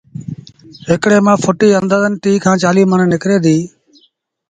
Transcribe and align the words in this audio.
هڪڙي 0.89 1.17
مآݩ 1.25 1.41
ڦُٽيٚ 1.43 1.75
آݩدآزن 1.77 2.13
ٽيٚه 2.21 2.41
کآݩ 2.43 2.59
چآليٚه 2.61 2.89
مڻ 2.91 2.99
نڪري 3.13 3.37
ديٚ 3.45 3.63